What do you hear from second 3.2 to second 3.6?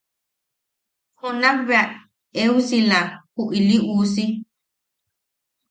ju